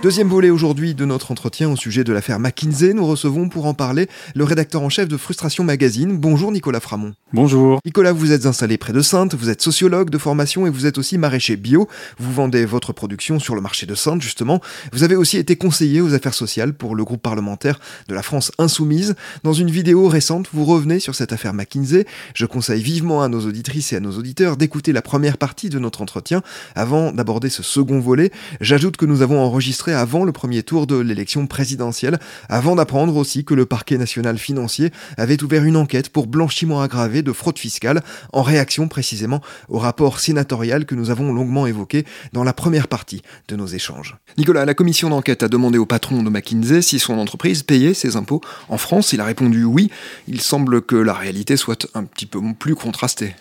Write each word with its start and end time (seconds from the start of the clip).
Deuxième 0.00 0.28
volet 0.28 0.50
aujourd'hui 0.50 0.94
de 0.94 1.04
notre 1.04 1.32
entretien 1.32 1.68
au 1.68 1.74
sujet 1.74 2.04
de 2.04 2.12
l'affaire 2.12 2.38
McKinsey. 2.38 2.94
Nous 2.94 3.04
recevons 3.04 3.48
pour 3.48 3.66
en 3.66 3.74
parler 3.74 4.06
le 4.36 4.44
rédacteur 4.44 4.82
en 4.82 4.88
chef 4.88 5.08
de 5.08 5.16
Frustration 5.16 5.64
Magazine. 5.64 6.16
Bonjour 6.16 6.52
Nicolas 6.52 6.78
Framont. 6.78 7.14
Bonjour. 7.32 7.80
Nicolas, 7.84 8.12
vous 8.12 8.30
êtes 8.30 8.46
installé 8.46 8.78
près 8.78 8.92
de 8.92 9.00
Sainte, 9.02 9.34
vous 9.34 9.50
êtes 9.50 9.60
sociologue 9.60 10.08
de 10.08 10.16
formation 10.16 10.68
et 10.68 10.70
vous 10.70 10.86
êtes 10.86 10.98
aussi 10.98 11.18
maraîcher 11.18 11.56
bio. 11.56 11.88
Vous 12.20 12.32
vendez 12.32 12.64
votre 12.64 12.92
production 12.92 13.40
sur 13.40 13.56
le 13.56 13.60
marché 13.60 13.86
de 13.86 13.96
Sainte 13.96 14.22
justement. 14.22 14.60
Vous 14.92 15.02
avez 15.02 15.16
aussi 15.16 15.36
été 15.36 15.56
conseiller 15.56 16.00
aux 16.00 16.14
affaires 16.14 16.32
sociales 16.32 16.74
pour 16.74 16.94
le 16.94 17.04
groupe 17.04 17.20
parlementaire 17.20 17.80
de 18.06 18.14
la 18.14 18.22
France 18.22 18.52
Insoumise. 18.58 19.16
Dans 19.42 19.52
une 19.52 19.70
vidéo 19.70 20.06
récente, 20.06 20.46
vous 20.52 20.64
revenez 20.64 21.00
sur 21.00 21.16
cette 21.16 21.32
affaire 21.32 21.54
McKinsey. 21.54 22.06
Je 22.34 22.46
conseille 22.46 22.82
vivement 22.82 23.20
à 23.20 23.28
nos 23.28 23.40
auditrices 23.40 23.92
et 23.92 23.96
à 23.96 24.00
nos 24.00 24.12
auditeurs 24.12 24.56
d'écouter 24.56 24.92
la 24.92 25.02
première 25.02 25.38
partie 25.38 25.70
de 25.70 25.80
notre 25.80 26.02
entretien 26.02 26.42
avant 26.76 27.10
d'aborder 27.10 27.50
ce 27.50 27.64
second 27.64 27.98
volet. 27.98 28.30
J'ajoute 28.60 28.96
que 28.96 29.04
nous 29.04 29.22
avons 29.22 29.40
enregistré 29.40 29.87
avant 29.94 30.24
le 30.24 30.32
premier 30.32 30.62
tour 30.62 30.86
de 30.86 30.96
l'élection 30.96 31.46
présidentielle, 31.46 32.18
avant 32.48 32.76
d'apprendre 32.76 33.16
aussi 33.16 33.44
que 33.44 33.54
le 33.54 33.66
parquet 33.66 33.98
national 33.98 34.38
financier 34.38 34.90
avait 35.16 35.42
ouvert 35.42 35.64
une 35.64 35.76
enquête 35.76 36.08
pour 36.10 36.26
blanchiment 36.26 36.80
aggravé 36.80 37.22
de 37.22 37.32
fraude 37.32 37.58
fiscale, 37.58 38.02
en 38.32 38.42
réaction 38.42 38.88
précisément 38.88 39.40
au 39.68 39.78
rapport 39.78 40.20
sénatorial 40.20 40.84
que 40.84 40.94
nous 40.94 41.10
avons 41.10 41.32
longuement 41.32 41.66
évoqué 41.66 42.04
dans 42.32 42.44
la 42.44 42.52
première 42.52 42.88
partie 42.88 43.22
de 43.48 43.56
nos 43.56 43.66
échanges. 43.66 44.16
Nicolas, 44.36 44.64
la 44.64 44.74
commission 44.74 45.10
d'enquête 45.10 45.42
a 45.42 45.48
demandé 45.48 45.78
au 45.78 45.86
patron 45.86 46.22
de 46.22 46.30
McKinsey 46.30 46.82
si 46.82 46.98
son 46.98 47.18
entreprise 47.18 47.62
payait 47.62 47.94
ses 47.94 48.16
impôts 48.16 48.40
en 48.68 48.78
France. 48.78 49.12
Il 49.12 49.20
a 49.20 49.24
répondu 49.24 49.64
oui. 49.64 49.90
Il 50.26 50.40
semble 50.40 50.82
que 50.82 50.96
la 50.96 51.14
réalité 51.14 51.56
soit 51.56 51.88
un 51.94 52.04
petit 52.04 52.26
peu 52.26 52.40
plus 52.58 52.74
contrastée. 52.74 53.34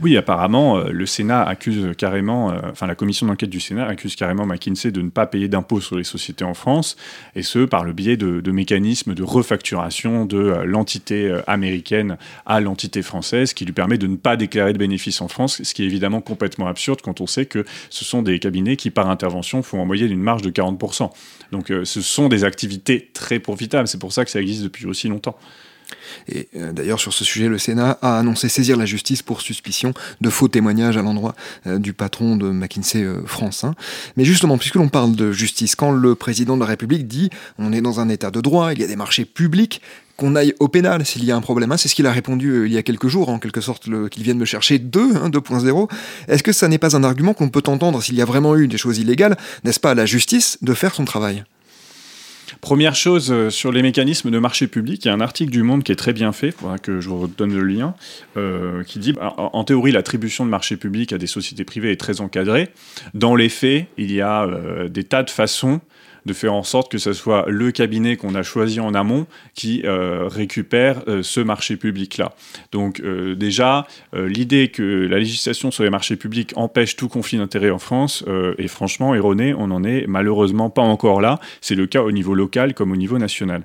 Oui, 0.00 0.16
apparemment, 0.16 0.78
euh, 0.78 0.90
le 0.90 1.06
Sénat 1.06 1.42
accuse 1.42 1.94
carrément, 1.96 2.50
euh, 2.50 2.58
enfin 2.70 2.86
la 2.86 2.94
commission 2.94 3.26
d'enquête 3.26 3.50
du 3.50 3.60
Sénat 3.60 3.86
accuse 3.86 4.16
carrément 4.16 4.46
McKinsey 4.46 4.90
de 4.90 5.02
ne 5.02 5.10
pas 5.10 5.26
payer 5.26 5.48
d'impôts 5.48 5.80
sur 5.80 5.96
les 5.96 6.04
sociétés 6.04 6.44
en 6.44 6.54
France, 6.54 6.96
et 7.34 7.42
ce 7.42 7.60
par 7.60 7.84
le 7.84 7.92
biais 7.92 8.16
de, 8.16 8.50
mécanismes 8.50 9.14
de 9.14 9.22
refacturation 9.22 10.24
de 10.24 10.38
euh, 10.38 10.64
l'entité 10.64 11.34
américaine 11.46 12.16
à 12.46 12.60
l'entité 12.60 13.02
française, 13.02 13.52
qui 13.52 13.64
lui 13.64 13.72
permet 13.72 13.98
de 13.98 14.06
ne 14.06 14.16
pas 14.16 14.36
déclarer 14.36 14.72
de 14.72 14.78
bénéfices 14.78 15.20
en 15.20 15.28
France, 15.28 15.62
ce 15.62 15.74
qui 15.74 15.82
est 15.82 15.86
évidemment 15.86 16.20
complètement 16.20 16.66
absurde 16.66 17.00
quand 17.02 17.20
on 17.20 17.26
sait 17.26 17.46
que 17.46 17.64
ce 17.90 18.04
sont 18.04 18.22
des 18.22 18.38
cabinets 18.38 18.76
qui, 18.76 18.90
par 18.90 19.08
intervention, 19.08 19.62
font 19.62 19.80
en 19.80 19.86
moyenne 19.86 20.10
une 20.10 20.22
marge 20.22 20.42
de 20.42 20.50
40%. 20.50 21.10
Donc 21.52 21.72
ce 21.84 22.00
sont 22.00 22.28
des 22.28 22.44
activités 22.44 23.10
très 23.12 23.38
profitables, 23.38 23.88
c'est 23.88 24.00
pour 24.00 24.12
ça 24.12 24.24
que 24.24 24.30
ça 24.30 24.40
existe 24.40 24.62
depuis 24.62 24.86
aussi 24.86 25.08
longtemps. 25.08 25.36
Et 26.28 26.48
euh, 26.56 26.72
d'ailleurs, 26.72 27.00
sur 27.00 27.12
ce 27.12 27.24
sujet, 27.24 27.48
le 27.48 27.58
Sénat 27.58 27.98
a 28.02 28.18
annoncé 28.18 28.48
saisir 28.48 28.76
la 28.76 28.86
justice 28.86 29.22
pour 29.22 29.40
suspicion 29.40 29.92
de 30.20 30.30
faux 30.30 30.48
témoignages 30.48 30.96
à 30.96 31.02
l'endroit 31.02 31.34
euh, 31.66 31.78
du 31.78 31.92
patron 31.92 32.36
de 32.36 32.50
McKinsey 32.50 33.02
euh, 33.02 33.22
France. 33.26 33.64
Hein. 33.64 33.74
Mais 34.16 34.24
justement, 34.24 34.58
puisque 34.58 34.76
l'on 34.76 34.88
parle 34.88 35.14
de 35.14 35.32
justice, 35.32 35.74
quand 35.74 35.90
le 35.90 36.14
président 36.14 36.56
de 36.56 36.60
la 36.60 36.66
République 36.66 37.06
dit 37.06 37.30
on 37.58 37.72
est 37.72 37.80
dans 37.80 38.00
un 38.00 38.08
état 38.08 38.30
de 38.30 38.40
droit, 38.40 38.72
il 38.72 38.80
y 38.80 38.84
a 38.84 38.86
des 38.86 38.96
marchés 38.96 39.24
publics, 39.24 39.80
qu'on 40.16 40.36
aille 40.36 40.54
au 40.60 40.68
pénal 40.68 41.06
s'il 41.06 41.24
y 41.24 41.32
a 41.32 41.36
un 41.36 41.40
problème. 41.40 41.72
Hein, 41.72 41.78
c'est 41.78 41.88
ce 41.88 41.94
qu'il 41.94 42.06
a 42.06 42.12
répondu 42.12 42.66
il 42.66 42.72
y 42.72 42.76
a 42.76 42.82
quelques 42.82 43.08
jours, 43.08 43.30
en 43.30 43.38
quelque 43.38 43.62
sorte, 43.62 43.88
qu'il 44.10 44.22
vienne 44.22 44.36
me 44.36 44.44
chercher 44.44 44.78
2, 44.78 45.14
2.0. 45.14 45.82
Hein, 45.82 45.96
Est-ce 46.28 46.42
que 46.42 46.52
ça 46.52 46.68
n'est 46.68 46.76
pas 46.76 46.94
un 46.94 47.04
argument 47.04 47.32
qu'on 47.32 47.48
peut 47.48 47.62
entendre 47.66 48.02
s'il 48.02 48.16
y 48.16 48.22
a 48.22 48.26
vraiment 48.26 48.54
eu 48.54 48.68
des 48.68 48.76
choses 48.76 48.98
illégales, 48.98 49.38
n'est-ce 49.64 49.80
pas 49.80 49.92
à 49.92 49.94
la 49.94 50.04
justice 50.04 50.58
de 50.60 50.74
faire 50.74 50.94
son 50.94 51.06
travail? 51.06 51.44
Première 52.60 52.94
chose 52.94 53.30
euh, 53.30 53.50
sur 53.50 53.72
les 53.72 53.82
mécanismes 53.82 54.30
de 54.30 54.38
marché 54.38 54.66
public, 54.66 55.04
il 55.04 55.08
y 55.08 55.10
a 55.10 55.14
un 55.14 55.20
article 55.20 55.50
du 55.50 55.62
Monde 55.62 55.82
qui 55.82 55.92
est 55.92 55.96
très 55.96 56.12
bien 56.12 56.32
fait, 56.32 56.50
faudra 56.50 56.78
que 56.78 57.00
je 57.00 57.08
vous 57.08 57.20
redonne 57.20 57.54
le 57.54 57.64
lien, 57.64 57.94
euh, 58.36 58.82
qui 58.84 58.98
dit 58.98 59.14
en 59.20 59.64
théorie 59.64 59.92
l'attribution 59.92 60.44
de 60.44 60.50
marché 60.50 60.76
public 60.76 61.12
à 61.12 61.18
des 61.18 61.26
sociétés 61.26 61.64
privées 61.64 61.92
est 61.92 62.00
très 62.00 62.20
encadrée. 62.20 62.70
Dans 63.14 63.34
les 63.34 63.48
faits, 63.48 63.86
il 63.98 64.12
y 64.12 64.20
a 64.20 64.44
euh, 64.44 64.88
des 64.88 65.04
tas 65.04 65.22
de 65.22 65.30
façons 65.30 65.80
de 66.26 66.32
faire 66.32 66.54
en 66.54 66.62
sorte 66.62 66.90
que 66.90 66.98
ce 66.98 67.12
soit 67.12 67.44
le 67.48 67.70
cabinet 67.72 68.16
qu'on 68.16 68.34
a 68.34 68.42
choisi 68.42 68.80
en 68.80 68.94
amont 68.94 69.26
qui 69.54 69.82
euh, 69.84 70.28
récupère 70.28 71.02
euh, 71.08 71.22
ce 71.22 71.40
marché 71.40 71.76
public-là. 71.76 72.34
Donc 72.72 73.00
euh, 73.00 73.34
déjà, 73.34 73.86
l'idée 74.12 74.68
que 74.68 74.82
la 74.82 75.18
législation 75.18 75.70
sur 75.70 75.84
les 75.84 75.90
marchés 75.90 76.16
publics 76.16 76.52
empêche 76.56 76.96
tout 76.96 77.08
conflit 77.08 77.38
d'intérêts 77.38 77.70
en 77.70 77.78
France 77.78 78.24
est 78.58 78.68
franchement 78.68 79.14
erronée. 79.14 79.54
On 79.54 79.68
n'en 79.68 79.84
est 79.84 80.06
malheureusement 80.06 80.70
pas 80.70 80.82
encore 80.82 81.20
là. 81.20 81.38
C'est 81.60 81.74
le 81.74 81.86
cas 81.86 82.02
au 82.02 82.12
niveau 82.12 82.34
local 82.34 82.74
comme 82.74 82.92
au 82.92 82.96
niveau 82.96 83.18
national. 83.18 83.64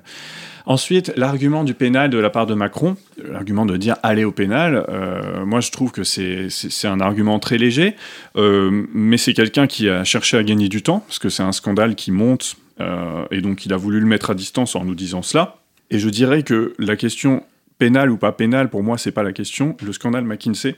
Ensuite, 0.68 1.12
l'argument 1.16 1.62
du 1.62 1.74
pénal 1.74 2.10
de 2.10 2.18
la 2.18 2.28
part 2.28 2.46
de 2.46 2.54
Macron, 2.54 2.96
l'argument 3.22 3.66
de 3.66 3.76
dire 3.76 3.96
aller 4.02 4.24
au 4.24 4.32
pénal, 4.32 4.84
euh, 4.88 5.46
moi 5.46 5.60
je 5.60 5.70
trouve 5.70 5.92
que 5.92 6.02
c'est 6.02 6.48
un 6.88 6.98
argument 6.98 7.38
très 7.38 7.56
léger, 7.56 7.94
euh, 8.36 8.84
mais 8.92 9.16
c'est 9.16 9.32
quelqu'un 9.32 9.68
qui 9.68 9.88
a 9.88 10.02
cherché 10.02 10.36
à 10.36 10.42
gagner 10.42 10.68
du 10.68 10.82
temps, 10.82 11.04
parce 11.06 11.20
que 11.20 11.28
c'est 11.28 11.44
un 11.44 11.52
scandale 11.52 11.94
qui 11.94 12.10
monte, 12.10 12.56
euh, 12.80 13.24
et 13.30 13.42
donc 13.42 13.64
il 13.64 13.72
a 13.72 13.76
voulu 13.76 14.00
le 14.00 14.06
mettre 14.06 14.30
à 14.30 14.34
distance 14.34 14.74
en 14.74 14.84
nous 14.84 14.96
disant 14.96 15.22
cela. 15.22 15.58
Et 15.90 16.00
je 16.00 16.08
dirais 16.08 16.42
que 16.42 16.74
la 16.80 16.96
question 16.96 17.44
pénale 17.78 18.10
ou 18.10 18.16
pas 18.16 18.32
pénale, 18.32 18.68
pour 18.68 18.82
moi, 18.82 18.98
c'est 18.98 19.12
pas 19.12 19.22
la 19.22 19.32
question. 19.32 19.76
Le 19.84 19.92
scandale 19.92 20.24
McKinsey, 20.24 20.74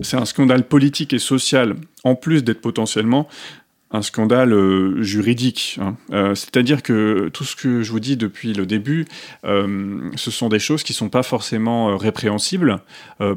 c'est 0.00 0.16
un 0.16 0.24
scandale 0.26 0.62
politique 0.62 1.12
et 1.12 1.18
social, 1.18 1.74
en 2.04 2.14
plus 2.14 2.44
d'être 2.44 2.60
potentiellement 2.60 3.26
un 3.92 4.02
scandale 4.02 4.52
euh, 4.52 5.02
juridique. 5.02 5.78
Hein. 5.80 5.96
Euh, 6.12 6.34
c'est-à-dire 6.34 6.82
que 6.82 7.30
tout 7.32 7.44
ce 7.44 7.54
que 7.54 7.82
je 7.82 7.92
vous 7.92 8.00
dis 8.00 8.16
depuis 8.16 8.54
le 8.54 8.66
début, 8.66 9.04
euh, 9.44 10.10
ce 10.16 10.30
sont 10.30 10.48
des 10.48 10.58
choses 10.58 10.82
qui 10.82 10.94
sont 10.94 11.10
pas 11.10 11.22
forcément 11.22 11.96
répréhensibles. 11.96 12.80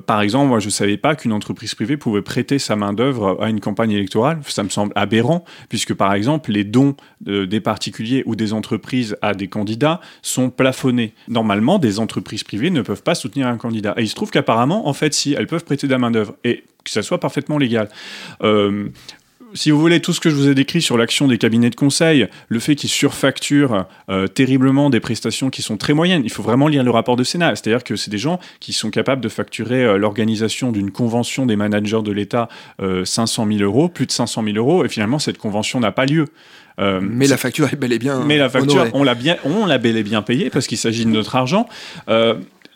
par 0.05 0.21
exemple, 0.21 0.47
moi, 0.47 0.59
je 0.59 0.67
ne 0.67 0.71
savais 0.71 0.97
pas 0.97 1.15
qu'une 1.15 1.33
entreprise 1.33 1.75
privée 1.75 1.97
pouvait 1.97 2.21
prêter 2.21 2.59
sa 2.59 2.75
main-d'œuvre 2.75 3.37
à 3.41 3.49
une 3.49 3.59
campagne 3.59 3.91
électorale. 3.91 4.39
Ça 4.47 4.63
me 4.63 4.69
semble 4.69 4.93
aberrant, 4.95 5.43
puisque 5.69 5.93
par 5.93 6.13
exemple, 6.13 6.51
les 6.51 6.63
dons 6.63 6.95
des 7.21 7.59
particuliers 7.59 8.23
ou 8.25 8.35
des 8.35 8.53
entreprises 8.53 9.17
à 9.21 9.33
des 9.33 9.47
candidats 9.47 9.99
sont 10.21 10.49
plafonnés. 10.49 11.13
Normalement, 11.27 11.79
des 11.79 11.99
entreprises 11.99 12.43
privées 12.43 12.69
ne 12.69 12.81
peuvent 12.81 13.03
pas 13.03 13.15
soutenir 13.15 13.47
un 13.47 13.57
candidat. 13.57 13.93
Et 13.97 14.03
il 14.03 14.09
se 14.09 14.15
trouve 14.15 14.31
qu'apparemment, 14.31 14.87
en 14.87 14.93
fait, 14.93 15.13
si, 15.13 15.33
elles 15.33 15.47
peuvent 15.47 15.65
prêter 15.65 15.87
de 15.87 15.91
la 15.91 15.99
main-d'œuvre. 15.99 16.35
Et 16.43 16.63
que 16.83 16.91
ça 16.91 17.01
soit 17.01 17.19
parfaitement 17.19 17.57
légal 17.57 17.89
si 19.55 19.71
vous 19.71 19.79
voulez, 19.79 20.01
tout 20.01 20.13
ce 20.13 20.19
que 20.19 20.29
je 20.29 20.35
vous 20.35 20.49
ai 20.49 20.53
décrit 20.53 20.81
sur 20.81 20.97
l'action 20.97 21.27
des 21.27 21.37
cabinets 21.37 21.69
de 21.69 21.75
conseil, 21.75 22.27
le 22.49 22.59
fait 22.59 22.75
qu'ils 22.75 22.89
surfacturent 22.89 23.85
euh, 24.09 24.27
terriblement 24.27 24.89
des 24.89 24.99
prestations 24.99 25.49
qui 25.49 25.61
sont 25.61 25.77
très 25.77 25.93
moyennes, 25.93 26.21
il 26.25 26.31
faut 26.31 26.43
vraiment 26.43 26.67
lire 26.67 26.83
le 26.83 26.91
rapport 26.91 27.15
de 27.15 27.23
Sénat. 27.23 27.55
C'est-à-dire 27.55 27.83
que 27.83 27.95
c'est 27.95 28.11
des 28.11 28.17
gens 28.17 28.39
qui 28.59 28.73
sont 28.73 28.91
capables 28.91 29.21
de 29.21 29.29
facturer 29.29 29.83
euh, 29.83 29.97
l'organisation 29.97 30.71
d'une 30.71 30.91
convention 30.91 31.45
des 31.45 31.55
managers 31.55 32.01
de 32.03 32.11
l'État 32.11 32.49
500 32.79 33.45
euh, 33.47 33.57
000 33.57 33.63
euros, 33.63 33.87
plus 33.87 34.05
de 34.05 34.11
500 34.11 34.43
000 34.43 34.57
euros, 34.57 34.83
et 34.83 34.89
finalement 34.89 35.19
cette 35.19 35.37
convention 35.37 35.79
n'a 35.79 35.91
pas 35.91 36.05
lieu. 36.05 36.25
mais 36.77 37.27
la 37.27 37.37
facture 37.37 37.71
est 37.71 37.77
bel 37.77 37.93
et 37.93 37.99
bien. 37.99 38.23
Mais 38.25 38.37
la 38.37 38.49
facture, 38.49 38.87
on 38.93 39.03
l'a 39.03 39.15
bien, 39.15 39.37
on 39.45 39.65
l'a 39.65 39.77
bel 39.77 39.95
et 39.95 40.03
bien 40.03 40.21
payée 40.21 40.49
parce 40.49 40.67
qu'il 40.67 40.77
s'agit 40.77 41.05
de 41.05 41.11
notre 41.11 41.35
argent. 41.35 41.67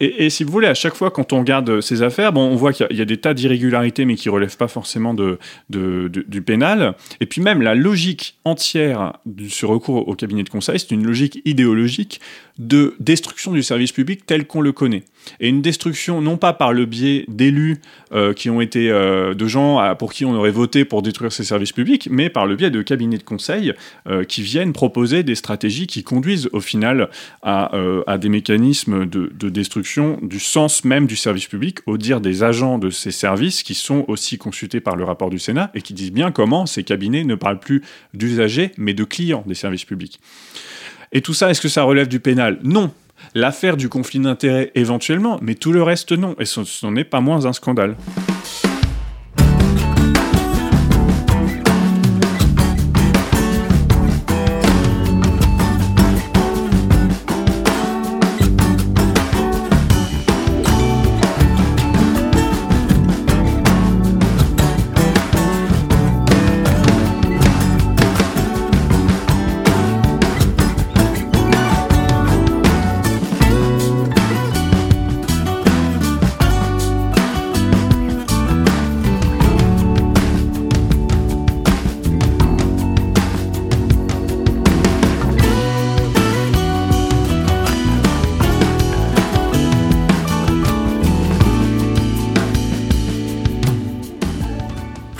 Et, 0.02 0.30
si 0.30 0.44
vous 0.44 0.52
voulez, 0.52 0.68
à 0.68 0.74
chaque 0.74 0.96
fois, 0.96 1.12
quand 1.12 1.34
on 1.34 1.40
regarde 1.40 1.82
ces 1.82 2.04
affaires, 2.04 2.32
bon, 2.32 2.42
on 2.42 2.56
voit 2.56 2.72
qu'il 2.72 2.88
y, 2.92 3.02
a 3.02 3.06
des 3.06 3.18
tas 3.18 3.34
d'irrégularités, 3.34 4.06
mais 4.06 4.16
qui 4.16 4.30
ne 4.30 4.34
relèvent 4.34 4.56
pas 4.56 4.70
forcément 4.70 5.14
de, 5.14 5.38
du 5.70 6.42
pénal. 6.42 6.96
Et 7.20 7.26
puis 7.26 7.42
même, 7.42 7.62
la 7.62 7.76
logique 7.76 8.40
entière 8.46 9.14
de 9.26 9.48
ce 9.50 9.66
recours 9.66 10.08
au 10.08 10.16
cabinet 10.16 10.44
de 10.44 10.50
conseil, 10.50 10.80
c'est 10.80 10.92
une 10.92 11.06
logique 11.06 11.42
idéologique 11.44 12.22
de 12.60 12.96
destruction 13.00 13.54
du 13.54 13.64
service 13.64 13.94
public 13.94 14.26
tel 14.26 14.46
qu'on 14.46 14.62
le 14.62 14.74
connaît. 14.74 15.04
Et 15.40 15.48
une 15.48 15.62
destruction 15.62 16.22
non 16.22 16.38
pas 16.38 16.54
par 16.54 16.74
le 16.74 16.86
biais 16.86 17.26
d'élus 17.30 17.78
euh, 18.12 18.34
qui 18.34 18.50
ont 18.50 18.62
été 18.62 18.92
euh, 18.92 19.34
de 19.34 19.48
gens 19.48 19.96
pour 19.98 20.12
qui 20.12 20.26
on 20.26 20.34
aurait 20.34 20.52
voté 20.52 20.84
pour 20.86 21.02
détruire 21.02 21.32
ces 21.32 21.44
services 21.44 21.72
publics, 21.72 22.10
mais 22.12 22.30
par 22.30 22.46
le 22.46 22.56
biais 22.56 22.70
de 22.70 22.82
cabinets 22.82 23.18
de 23.18 23.24
conseil 23.24 23.74
euh, 24.08 24.24
qui 24.24 24.42
viennent 24.42 24.74
proposer 24.74 25.24
des 25.24 25.36
stratégies 25.36 25.88
qui 25.88 26.04
conduisent 26.04 26.50
au 26.52 26.60
final 26.60 27.10
à, 27.42 27.72
des 28.20 28.30
mécanismes 28.30 29.06
de, 29.06 29.32
de, 29.34 29.50
destruction 29.50 30.20
du 30.22 30.40
sens 30.40 30.84
même 30.84 31.08
du 31.08 31.16
service 31.16 31.48
public, 31.48 31.80
au 31.86 31.98
dire 31.98 32.20
des 32.20 32.44
agents 32.44 32.78
de 32.78 32.90
ces 32.90 33.12
services 33.12 33.64
qui 33.64 33.74
sont 33.74 34.04
aussi 34.08 34.38
consultés 34.38 34.82
par 34.82 34.96
le 34.96 35.06
rapport 35.06 35.30
du 35.30 35.40
Sénat 35.40 35.72
et 35.74 35.82
qui 35.82 35.94
disent 35.94 36.12
bien 36.12 36.32
comment 36.32 36.66
ces 36.66 36.84
cabinets 36.84 37.24
ne 37.24 37.36
parlent 37.36 37.60
plus 37.60 37.84
d'usagers 38.14 38.72
mais 38.78 38.94
de 38.94 39.04
clients 39.04 39.44
des 39.48 39.56
services 39.56 39.86
publics. 39.86 40.20
Et 41.12 41.22
tout 41.22 41.34
ça, 41.34 41.50
est-ce 41.50 41.62
que 41.62 41.70
ça 41.70 41.84
relève 41.84 42.08
du 42.08 42.20
pénal? 42.20 42.60
Non. 42.64 42.92
L'affaire 43.34 43.78
du 43.78 43.90
conflit 43.90 44.20
d'intérêts 44.20 44.72
éventuellement, 44.76 45.40
mais 45.42 45.56
tout 45.56 45.72
le 45.72 45.84
reste 45.84 46.12
non. 46.12 46.36
Et 46.40 46.46
ce 46.46 46.86
n'en 46.86 46.96
est 46.96 47.04
pas 47.04 47.20
moins 47.20 47.46
un 47.46 47.54
scandale. 47.54 47.96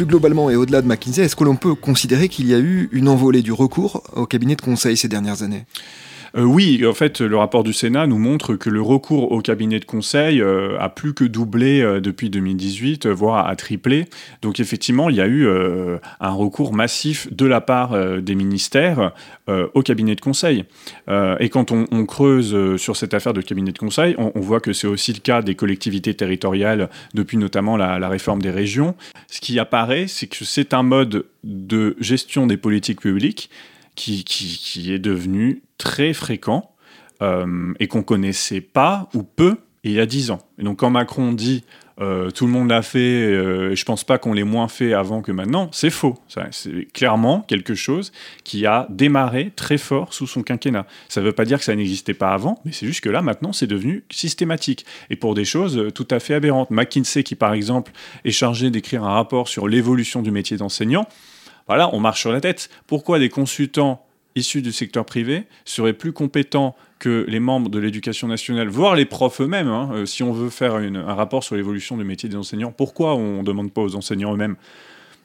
Globalement 0.10 0.50
et 0.50 0.56
au-delà 0.56 0.82
de 0.82 0.88
McKinsey, 0.88 1.24
est-ce 1.24 1.36
que 1.36 1.44
l'on 1.44 1.56
peut 1.56 1.76
considérer 1.76 2.28
qu'il 2.28 2.48
y 2.48 2.54
a 2.54 2.60
eu 2.60 2.90
une 2.92 3.08
envolée 3.08 3.42
du 3.42 3.54
recours 3.54 4.04
au 4.16 4.26
cabinet 4.26 4.56
de 4.56 4.62
conseil 4.62 4.98
ces 4.98 5.08
dernières 5.08 5.44
années? 5.44 5.66
Euh, 6.36 6.44
oui, 6.44 6.86
en 6.86 6.94
fait, 6.94 7.22
le 7.22 7.38
rapport 7.38 7.64
du 7.64 7.74
Sénat 7.74 8.08
nous 8.08 8.18
montre 8.18 8.56
que 8.56 8.70
le 8.70 8.82
recours 8.82 9.32
au 9.32 9.42
cabinet 9.42 9.80
de 9.80 9.86
conseil 9.86 10.42
euh, 10.42 10.78
a 10.80 10.90
plus 10.90 11.14
que 11.14 11.24
doublé 11.24 11.82
euh, 11.82 12.00
depuis 12.00 12.30
2018, 12.30 13.08
voire 13.08 13.48
a 13.48 13.56
triplé. 13.56 14.06
Donc 14.42 14.60
effectivement, 14.60 15.10
il 15.10 15.16
y 15.16 15.22
a 15.22 15.28
eu 15.28 15.48
un 16.20 16.32
recours 16.32 16.74
massif 16.74 17.32
de 17.34 17.46
la 17.46 17.62
part 17.62 17.98
des 18.22 18.36
ministères 18.36 19.12
au 19.48 19.82
cabinet 19.82 20.16
de 20.16 20.22
conseil. 20.22 20.66
et 21.40 21.50
quand 21.50 21.72
on, 21.72 22.06
creuse 22.06 22.78
sur 22.78 22.96
cette 22.96 23.14
affaire 23.14 23.34
de 23.34 23.42
cabinet 23.42 23.72
de 23.72 23.78
conseil, 23.78 24.16
on, 24.18 24.40
voit 24.40 24.60
que 24.60 24.74
c'est 24.74 24.88
aussi 24.88 25.14
le 25.14 25.20
cas 25.20 25.42
des 25.42 25.56
collectivités 25.56 26.14
territoriales 26.14 26.90
depuis 27.14 27.38
notamment 27.38 27.78
la, 27.78 28.10
réforme 28.10 28.42
des 28.42 28.52
régions. 28.52 28.96
Ce 29.28 29.40
qui 29.40 29.60
apparaît, 29.60 30.08
c'est 30.08 30.28
que 30.28 30.46
c'est 30.46 30.74
un 30.74 30.84
mode 30.84 31.26
de 31.44 31.96
gestion 32.00 32.48
des 32.48 32.58
politiques 32.58 33.02
publiques 33.02 33.50
qui, 33.96 34.24
qui, 34.24 34.94
est 34.94 35.00
devenu 35.00 35.62
très 35.80 36.14
fréquent 36.14 36.76
euh, 37.24 37.74
et 37.80 37.88
qu'on 37.88 38.04
connaissait 38.04 38.62
pas 38.62 39.10
ou 39.16 39.24
peu 39.24 39.58
il 39.84 39.94
y 39.94 40.00
a 40.00 40.06
dix 40.06 40.30
ans. 40.30 40.40
Et 40.60 40.64
donc 40.64 40.80
quand 40.80 40.92
Macron 40.92 41.34
dit 41.34 41.64
euh, 42.02 42.32
tout 42.32 42.46
le 42.46 42.52
monde 42.52 42.70
l'a 42.70 42.82
fait, 42.82 43.00
euh, 43.00 43.72
et 43.72 43.76
je 43.76 43.84
pense 43.84 44.06
pas 44.06 44.18
qu'on 44.18 44.34
l'ait 44.34 44.46
moins 44.46 44.70
fait 44.70 44.94
avant 44.94 45.22
que 45.22 45.34
maintenant, 45.34 45.70
c'est 45.74 45.90
faux. 45.90 46.16
C'est 46.52 46.88
clairement 46.94 47.42
quelque 47.42 47.76
chose 47.76 48.14
qui 48.46 48.66
a 48.66 48.88
démarré 48.90 49.52
très 49.56 49.78
fort 49.78 50.14
sous 50.14 50.26
son 50.26 50.42
quinquennat. 50.42 50.86
Ça 51.10 51.20
ne 51.20 51.26
veut 51.26 51.34
pas 51.34 51.44
dire 51.44 51.58
que 51.58 51.66
ça 51.66 51.76
n'existait 51.76 52.14
pas 52.14 52.32
avant, 52.32 52.62
mais 52.64 52.72
c'est 52.72 52.88
juste 52.88 53.02
que 53.02 53.10
là, 53.10 53.22
maintenant, 53.22 53.52
c'est 53.52 53.68
devenu 53.68 54.06
systématique. 54.12 54.86
Et 55.10 55.18
pour 55.18 55.34
des 55.34 55.44
choses 55.44 55.92
tout 55.94 56.08
à 56.10 56.22
fait 56.22 56.36
aberrantes. 56.36 56.72
McKinsey, 56.72 57.24
qui 57.24 57.36
par 57.36 57.54
exemple 57.54 57.92
est 58.24 58.32
chargé 58.32 58.70
d'écrire 58.70 59.04
un 59.04 59.12
rapport 59.12 59.50
sur 59.50 59.68
l'évolution 59.68 60.22
du 60.22 60.32
métier 60.32 60.56
d'enseignant, 60.56 61.06
voilà, 61.68 61.94
on 61.94 62.00
marche 62.00 62.22
sur 62.22 62.32
la 62.32 62.40
tête. 62.40 62.70
Pourquoi 62.88 63.20
des 63.20 63.30
consultants 63.30 64.06
issus 64.36 64.62
du 64.62 64.72
secteur 64.72 65.06
privé 65.06 65.44
seraient 65.66 65.94
plus 65.94 66.14
compétents 66.14 66.76
que 67.00 67.26
les 67.28 67.40
membres 67.40 67.70
de 67.70 67.80
l'éducation 67.80 68.28
nationale, 68.28 68.68
voire 68.68 68.96
les 68.96 69.06
profs 69.06 69.42
eux-mêmes, 69.42 69.70
hein, 69.70 69.90
euh, 69.94 70.06
si 70.06 70.22
on 70.22 70.34
veut 70.34 70.50
faire 70.50 70.76
un 70.76 71.14
rapport 71.14 71.44
sur 71.44 71.56
l'évolution 71.56 71.98
du 71.98 72.04
métier 72.04 72.28
des 72.28 72.36
enseignants, 72.36 72.72
pourquoi 72.72 73.16
on 73.16 73.40
ne 73.40 73.44
demande 73.44 73.72
pas 73.72 73.82
aux 73.82 73.96
enseignants 73.96 74.34
eux-mêmes? 74.34 74.56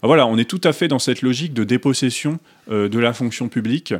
Ben 0.03 0.09
Voilà, 0.09 0.27
on 0.27 0.37
est 0.39 0.49
tout 0.49 0.61
à 0.65 0.73
fait 0.73 0.87
dans 0.87 0.99
cette 0.99 1.23
logique 1.23 1.53
de 1.53 1.65
dépossession 1.65 2.39
euh, 2.71 2.89
de 2.89 2.99
la 2.99 3.13
fonction 3.13 3.49
publique 3.49 3.95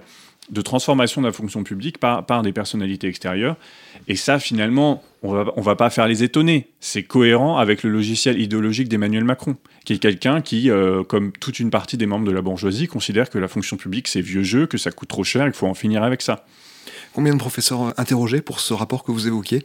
de 0.51 0.61
transformation 0.61 1.21
de 1.21 1.27
la 1.27 1.33
fonction 1.33 1.65
publique 1.65 1.99
par, 1.99 2.43
des 2.43 2.53
personnalités 2.53 3.07
extérieures. 3.07 3.57
Et 4.09 4.17
ça, 4.17 4.39
finalement, 4.39 5.03
on 5.23 5.33
va, 5.33 5.53
va 5.57 5.77
pas 5.77 5.91
faire 5.91 6.07
les 6.07 6.23
étonner. 6.23 6.69
C'est 6.81 7.03
cohérent 7.03 7.57
avec 7.57 7.83
le 7.83 7.91
logiciel 7.91 8.41
idéologique 8.41 8.89
d'Emmanuel 8.89 9.25
Macron, 9.25 9.57
qui 9.85 9.95
est 9.95 9.99
quelqu'un 9.99 10.43
qui, 10.43 10.71
euh, 10.71 11.03
comme 11.03 11.33
toute 11.33 11.61
une 11.61 11.71
partie 11.71 11.97
des 11.97 12.07
membres 12.07 12.27
de 12.27 12.33
la 12.33 12.43
bourgeoisie, 12.43 12.87
considère 12.87 13.31
que 13.31 13.39
la 13.39 13.49
fonction 13.49 13.77
publique, 13.77 14.09
c'est 14.09 14.21
vieux 14.21 14.43
jeu, 14.43 14.67
que 14.67 14.79
ça 14.79 14.91
coûte 14.91 15.09
trop 15.09 15.25
cher, 15.25 15.45
qu'il 15.45 15.55
faut 15.55 15.67
en 15.67 15.75
finir 15.75 16.03
avec 16.03 16.21
ça. 16.21 16.45
Combien 17.15 17.33
de 17.33 17.39
professeurs 17.39 17.95
interrogés 17.99 18.43
pour 18.43 18.61
ce 18.61 18.75
rapport 18.75 19.05
que 19.05 19.13
vous 19.13 19.27
évoquiez? 19.27 19.65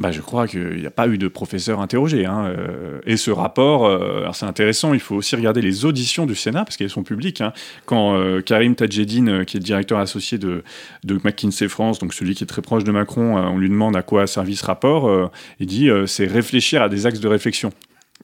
Bah, 0.00 0.10
je 0.12 0.22
crois 0.22 0.48
qu'il 0.48 0.78
n'y 0.80 0.86
a 0.86 0.90
pas 0.90 1.06
eu 1.08 1.18
de 1.18 1.28
professeur 1.28 1.80
interrogé. 1.80 2.24
Hein, 2.24 2.46
euh, 2.46 3.00
et 3.04 3.18
ce 3.18 3.30
rapport, 3.30 3.84
euh, 3.84 4.26
c'est 4.32 4.46
intéressant, 4.46 4.94
il 4.94 5.00
faut 5.00 5.14
aussi 5.14 5.36
regarder 5.36 5.60
les 5.60 5.84
auditions 5.84 6.24
du 6.24 6.34
Sénat, 6.34 6.64
parce 6.64 6.78
qu'elles 6.78 6.88
sont 6.88 7.02
publiques. 7.02 7.42
Hein. 7.42 7.52
Quand 7.84 8.14
euh, 8.14 8.40
Karim 8.40 8.74
Tadjedine, 8.74 9.44
qui 9.44 9.58
est 9.58 9.60
directeur 9.60 9.98
associé 9.98 10.38
de, 10.38 10.64
de, 11.04 11.20
McKinsey 11.22 11.68
France, 11.68 11.98
donc 11.98 12.14
celui 12.14 12.34
qui 12.34 12.44
est 12.44 12.46
très 12.46 12.62
proche 12.62 12.82
de 12.82 12.92
Macron, 12.92 13.36
on 13.36 13.58
lui 13.58 13.68
demande 13.68 13.94
à 13.94 14.02
quoi 14.02 14.22
a 14.22 14.26
servi 14.26 14.56
ce 14.56 14.64
rapport, 14.64 15.30
il 15.58 15.66
dit 15.66 15.90
c'est 16.06 16.26
réfléchir 16.26 16.82
à 16.82 16.88
des 16.88 17.04
axes 17.06 17.20
de 17.20 17.28
réflexion. 17.28 17.70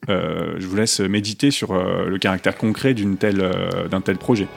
je 0.07 0.65
vous 0.65 0.75
laisse 0.75 0.99
méditer 0.99 1.51
sur 1.51 1.73
le 1.73 2.17
caractère 2.17 2.57
concret 2.57 2.95
d'un 2.95 4.01
tel 4.01 4.17
projet. 4.17 4.47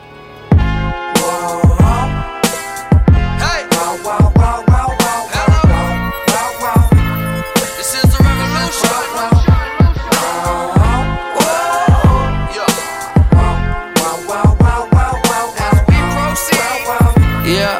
Yeah. 17.50 17.79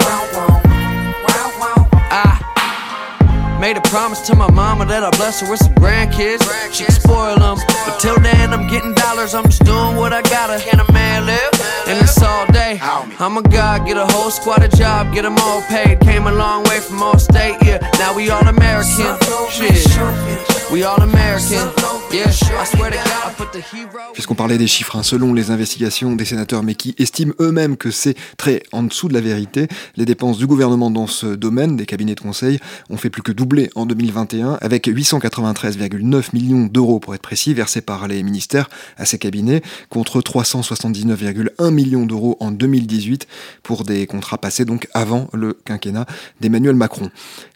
Promise 3.90 4.20
to 4.28 4.36
my 4.36 4.48
mama 4.52 4.86
that 4.86 5.02
I 5.02 5.10
bless 5.10 5.40
her 5.40 5.50
with 5.50 5.58
some 5.58 5.74
grandkids. 5.74 6.42
She 6.72 6.84
can 6.84 6.92
spoil 6.92 7.36
them. 7.36 7.58
But 7.84 7.98
till 7.98 8.14
then, 8.20 8.54
I'm 8.54 8.68
getting 8.68 8.94
dollars. 8.94 9.34
I'm 9.34 9.44
just 9.44 9.64
doing 9.64 9.96
what 9.96 10.12
I 10.12 10.22
gotta. 10.22 10.62
Can 10.62 10.78
a 10.78 10.92
man 10.92 11.26
live? 11.26 11.50
And 11.88 11.98
it's 12.00 12.22
all 12.22 12.46
day. 12.52 12.78
I'm 13.18 13.36
a 13.36 13.42
god, 13.42 13.86
get 13.86 13.96
a 13.96 14.06
whole 14.12 14.30
squad 14.30 14.62
a 14.62 14.68
job, 14.68 15.12
get 15.12 15.22
them 15.22 15.36
all 15.38 15.60
paid. 15.62 15.98
Came 16.00 16.28
a 16.28 16.32
long 16.32 16.62
way 16.64 16.78
from 16.78 17.02
all 17.02 17.18
state, 17.18 17.56
yeah. 17.62 17.78
Now 17.98 18.14
we 18.14 18.30
all 18.30 18.46
American. 18.46 19.18
Shit. 19.50 20.30
Puisqu'on 24.12 24.34
parlait 24.36 24.56
des 24.56 24.68
chiffres, 24.68 24.94
hein, 24.94 25.02
selon 25.02 25.34
les 25.34 25.50
investigations 25.50 26.14
des 26.14 26.24
sénateurs, 26.24 26.62
mais 26.62 26.76
qui 26.76 26.94
estiment 26.96 27.32
eux-mêmes 27.40 27.76
que 27.76 27.90
c'est 27.90 28.14
très 28.36 28.62
en 28.70 28.84
dessous 28.84 29.08
de 29.08 29.14
la 29.14 29.20
vérité, 29.20 29.66
les 29.96 30.04
dépenses 30.04 30.38
du 30.38 30.46
gouvernement 30.46 30.92
dans 30.92 31.08
ce 31.08 31.26
domaine, 31.26 31.76
des 31.76 31.86
cabinets 31.86 32.14
de 32.14 32.20
conseil, 32.20 32.60
ont 32.88 32.96
fait 32.96 33.10
plus 33.10 33.22
que 33.22 33.32
doubler 33.32 33.49
en 33.74 33.86
2021, 33.86 34.58
avec 34.60 34.86
893,9 34.86 36.30
millions 36.32 36.66
d'euros 36.66 37.00
pour 37.00 37.14
être 37.14 37.22
précis, 37.22 37.54
versés 37.54 37.80
par 37.80 38.06
les 38.08 38.22
ministères 38.22 38.68
à 38.96 39.04
ces 39.04 39.18
cabinets, 39.18 39.62
contre 39.88 40.20
379,1 40.20 41.70
millions 41.70 42.06
d'euros 42.06 42.36
en 42.40 42.50
2018 42.50 43.26
pour 43.62 43.84
des 43.84 44.06
contrats 44.06 44.38
passés 44.38 44.64
donc 44.64 44.88
avant 44.94 45.28
le 45.32 45.54
quinquennat 45.64 46.06
d'Emmanuel 46.40 46.76
Macron. 46.76 47.10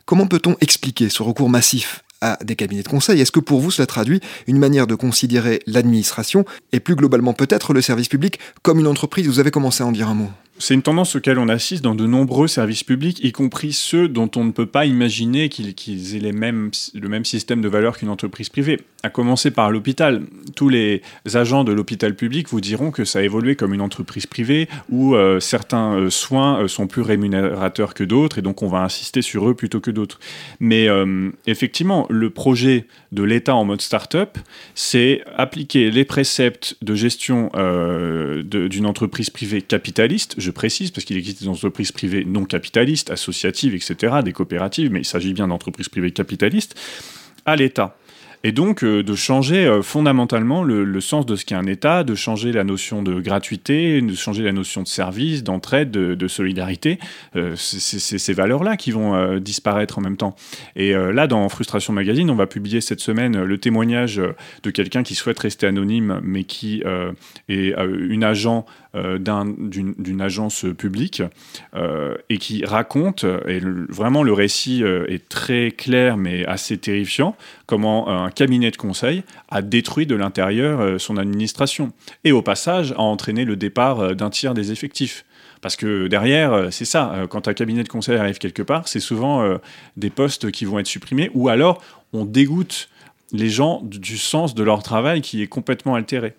Comment 0.05 0.27
peut-on 0.27 0.57
expliquer 0.61 1.09
ce 1.09 1.23
recours 1.23 1.49
massif 1.49 2.03
à 2.21 2.39
des 2.45 2.57
cabinets 2.57 2.83
de 2.83 2.89
conseil? 2.89 3.21
Est-ce 3.21 3.33
que 3.33 3.41
pour 3.41 3.61
vous 3.61 3.71
cela 3.71 3.87
traduit 3.87 4.21
une 4.47 4.59
manière 4.59 4.87
de 4.87 4.95
considérer 4.95 5.61
l'administration 5.67 6.45
et 6.73 6.81
plus 6.81 6.97
globalement 6.97 7.35
peut-être 7.35 7.73
le 7.73 7.81
service 7.81 8.09
public 8.09 8.39
comme 8.63 8.81
une 8.81 8.87
entreprise? 8.87 9.27
Vous 9.27 9.41
avez 9.41 9.51
commencé 9.51 9.83
à 9.83 9.87
en 9.87 9.93
dire 9.93 10.09
un 10.09 10.15
mot. 10.15 10.31
C'est 10.59 10.75
une 10.75 10.83
tendance 10.83 11.17
auquel 11.17 11.41
on 11.41 11.49
assiste 11.49 11.83
dans 11.83 11.97
de 11.97 12.07
nombreux 12.07 12.47
services 12.47 12.85
publics, 12.85 13.23
y 13.25 13.33
compris 13.33 13.73
ceux 13.73 14.09
dont 14.09 14.31
on 14.37 14.45
ne 14.45 14.53
peut 14.53 14.67
pas 14.67 14.87
imaginer 14.87 15.49
qu'ils 15.49 16.17
aient 16.17 16.21
les 16.21 16.33
mêmes, 16.33 16.71
le 16.95 17.09
même 17.09 17.25
système 17.25 17.61
de 17.61 17.69
valeur 17.69 17.99
qu'une 17.99 18.09
entreprise 18.09 18.51
privée. 18.51 18.81
À 19.03 19.11
commencer 19.11 19.51
par 19.51 19.71
l'hôpital. 19.71 20.23
Tous 20.55 20.69
les 20.69 21.03
agents 21.35 21.65
de 21.65 21.73
l'hôpital 21.73 22.15
public 22.15 22.49
vous 22.49 22.61
diront 22.61 22.93
que 22.93 23.05
ça 23.05 23.19
a 23.19 23.23
évolué 23.23 23.57
comme 23.57 23.75
une 23.75 23.81
entreprise 23.81 24.27
privée 24.27 24.69
où 24.89 25.15
euh, 25.15 25.41
certains 25.41 25.95
euh, 25.95 26.09
soins 26.09 26.63
euh, 26.63 26.69
sont 26.69 26.87
plus 26.87 27.03
rémunérateurs 27.03 27.93
que 27.93 28.05
d'autres 28.05 28.39
et 28.39 28.43
donc 28.43 28.63
on 28.63 28.69
va 28.69 28.79
insister 28.79 29.21
sur 29.21 29.49
eux 29.49 29.55
plutôt 29.55 29.81
que 29.81 29.91
d'autres. 29.91 30.21
Mais 30.61 30.89
effectivement, 31.47 32.07
le 32.09 32.31
projet 32.31 32.87
de 33.13 33.23
l'État 33.23 33.55
en 33.55 33.65
mode 33.65 33.81
start-up, 33.81 34.39
c'est 34.75 35.23
appliquer 35.37 35.91
les 35.91 36.05
préceptes 36.05 36.77
de 36.83 36.95
gestion 36.95 37.51
d'une 38.45 38.87
entreprise 38.87 39.31
privée 39.31 39.61
capitaliste 39.61 40.37
je 40.45 40.51
précise, 40.51 40.91
parce 40.91 41.05
qu'il 41.05 41.17
existe 41.17 41.43
des 41.43 41.49
entreprises 41.49 41.93
privées 41.93 42.25
non 42.25 42.45
capitalistes, 42.45 43.11
associatives, 43.11 43.75
etc., 43.75 44.17
des 44.25 44.33
coopératives, 44.33 44.93
mais 44.93 45.01
il 45.01 45.05
s'agit 45.05 45.33
bien 45.33 45.49
d'entreprises 45.49 45.89
privées 45.89 46.13
capitalistes, 46.13 46.75
à 47.47 47.57
l'État. 47.57 47.97
Et 48.47 48.53
donc 48.53 48.85
euh, 48.85 49.03
de 49.03 49.15
changer 49.15 49.65
euh, 49.65 49.81
fondamentalement 49.83 50.63
le, 50.63 51.01
sens 51.01 51.25
de 51.25 51.35
ce 51.35 51.47
qu'est 51.47 51.55
un 51.55 51.67
État, 51.67 52.05
de 52.05 52.15
changer 52.15 52.53
la 52.53 52.63
notion 52.63 53.03
de 53.03 53.19
gratuité, 53.19 54.01
de 54.03 54.15
changer 54.15 54.43
la 54.43 54.53
notion 54.53 54.83
de 54.83 54.87
service, 54.87 55.43
d'entraide, 55.43 55.91
de, 55.91 56.29
solidarité. 56.29 56.99
Euh, 57.37 57.55
c'est 57.57 58.19
ces 58.19 58.33
valeurs-là 58.35 58.77
qui 58.77 58.91
vont 58.91 59.39
disparaître 59.39 59.99
en 59.99 60.03
même 60.03 60.17
temps. 60.17 60.37
Et 60.77 60.93
là, 60.93 61.27
dans 61.27 61.49
Frustration 61.49 61.93
Magazine, 61.93 62.31
on 62.31 62.35
va 62.35 62.47
publier 62.47 62.81
cette 62.81 63.01
semaine 63.01 63.43
le 63.43 63.59
témoignage 63.59 64.21
de 64.63 64.71
quelqu'un 64.71 65.03
qui 65.03 65.15
souhaite 65.15 65.39
rester 65.39 65.67
anonyme, 65.67 66.21
mais 66.23 66.45
qui 66.45 66.83
est 67.49 67.75
une 67.79 68.25
agent 68.25 68.67
d'une 68.95 70.21
agence 70.21 70.65
publique 70.77 71.23
et 72.29 72.39
qui 72.39 72.65
raconte, 72.65 73.25
et 73.25 73.61
vraiment 73.89 74.23
le 74.23 74.33
récit 74.33 74.83
est 74.83 75.29
très 75.29 75.71
clair 75.71 76.17
mais 76.17 76.45
assez 76.47 76.79
terrifiant, 76.79 77.37
comment 77.67 78.09
un 78.09 78.31
cabinet 78.31 78.71
de 78.71 78.77
conseil 78.77 79.25
a 79.49 79.63
détruit 79.63 80.07
de 80.07 80.15
l'intérieur 80.15 80.81
euh, 80.81 80.99
son 80.99 81.17
administration 81.17 81.93
et 82.25 82.33
au 82.33 82.43
passage 82.43 82.93
a 82.93 83.01
entraîné 83.01 83.45
le 83.45 83.57
départ 83.57 84.01
euh, 84.01 84.15
d'un 84.15 84.31
tiers 84.31 84.55
des 84.55 84.73
effectifs. 84.73 85.25
Parce 85.61 85.77
que 85.77 86.09
derrière, 86.09 86.53
euh, 86.53 86.71
c'est 86.71 86.85
ça, 86.85 87.27
quand 87.31 87.49
un 87.49 87.55
cabinet 87.55 87.83
de 87.83 87.89
conseil 87.89 88.17
arrive 88.17 88.39
quelque 88.39 88.63
part, 88.63 88.89
c'est 88.89 89.01
souvent 89.01 89.59
des 89.97 90.11
postes 90.11 90.51
qui 90.51 90.65
vont 90.65 90.79
être 90.79 90.87
supprimés 90.87 91.31
ou 91.35 91.49
alors 91.49 91.83
on 92.13 92.25
dégoûte 92.25 92.89
les 93.33 93.49
gens 93.49 93.81
du 93.83 94.19
sens 94.19 94.55
de 94.55 94.63
leur 94.63 94.83
travail 94.83 95.23
qui 95.23 95.43
est 95.43 95.47
complètement 95.47 95.95
altéré. 95.95 96.35